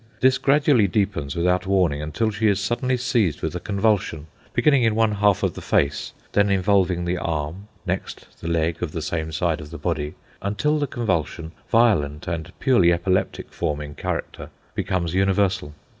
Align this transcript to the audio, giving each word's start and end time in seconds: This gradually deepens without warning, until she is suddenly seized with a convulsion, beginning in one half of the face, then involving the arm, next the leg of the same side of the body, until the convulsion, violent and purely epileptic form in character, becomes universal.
This 0.19 0.39
gradually 0.39 0.87
deepens 0.87 1.35
without 1.35 1.67
warning, 1.67 2.01
until 2.01 2.31
she 2.31 2.47
is 2.47 2.59
suddenly 2.59 2.97
seized 2.97 3.43
with 3.43 3.53
a 3.53 3.59
convulsion, 3.59 4.25
beginning 4.51 4.81
in 4.81 4.95
one 4.95 5.11
half 5.11 5.43
of 5.43 5.53
the 5.53 5.61
face, 5.61 6.11
then 6.31 6.49
involving 6.49 7.05
the 7.05 7.19
arm, 7.19 7.67
next 7.85 8.25
the 8.41 8.47
leg 8.47 8.81
of 8.81 8.93
the 8.93 9.03
same 9.03 9.31
side 9.31 9.61
of 9.61 9.69
the 9.69 9.77
body, 9.77 10.15
until 10.41 10.79
the 10.79 10.87
convulsion, 10.87 11.51
violent 11.69 12.27
and 12.27 12.51
purely 12.59 12.91
epileptic 12.91 13.53
form 13.53 13.79
in 13.79 13.93
character, 13.93 14.49
becomes 14.73 15.13
universal. 15.13 15.75